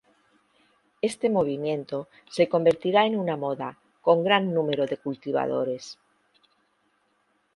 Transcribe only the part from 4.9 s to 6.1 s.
cultivadores.